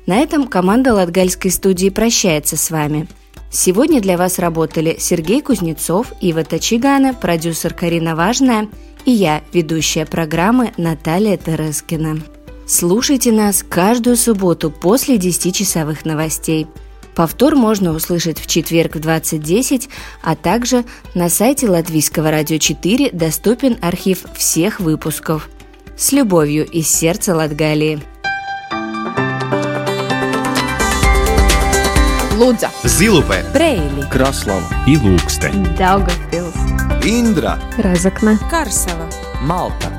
На 0.07 0.17
этом 0.17 0.47
команда 0.47 0.95
Латгальской 0.95 1.51
студии 1.51 1.89
прощается 1.89 2.57
с 2.57 2.71
вами. 2.71 3.07
Сегодня 3.51 4.01
для 4.01 4.17
вас 4.17 4.39
работали 4.39 4.95
Сергей 4.97 5.43
Кузнецов, 5.43 6.11
Ива 6.21 6.43
Тачигана, 6.43 7.13
продюсер 7.13 7.75
Карина 7.75 8.15
Важная 8.15 8.67
и 9.05 9.11
я, 9.11 9.43
ведущая 9.53 10.07
программы 10.07 10.71
Наталья 10.77 11.37
Терескина. 11.37 12.17
Слушайте 12.73 13.33
нас 13.33 13.65
каждую 13.67 14.15
субботу 14.15 14.71
после 14.71 15.17
10-часовых 15.17 16.05
новостей. 16.05 16.67
Повтор 17.13 17.57
можно 17.57 17.91
услышать 17.91 18.39
в 18.39 18.47
четверг 18.47 18.95
в 18.95 18.99
20.10, 18.99 19.89
а 20.23 20.37
также 20.37 20.85
на 21.13 21.27
сайте 21.27 21.67
Латвийского 21.69 22.31
радио 22.31 22.59
4 22.59 23.09
доступен 23.11 23.77
архив 23.81 24.23
всех 24.35 24.79
выпусков. 24.79 25.49
С 25.97 26.13
любовью 26.13 26.65
из 26.65 26.87
сердца 26.87 27.35
Латгалии. 27.35 28.01
Лудза, 32.37 32.71
Зилупе, 32.85 33.43
Брейли, 33.53 34.09
Краслава. 34.09 34.63
И 34.87 34.95
Ilūkste, 34.95 35.51
Daugavpils, 35.77 37.03
Индра, 37.03 37.59
Разокна, 37.77 38.39
Карсела 38.49 39.09
Малта. 39.41 39.91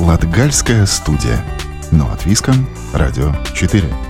Латгальская 0.00 0.84
студия. 0.86 1.44
Но 1.92 2.10
от 2.12 2.24
Виском, 2.24 2.66
Радио 2.92 3.32
4. 3.54 4.09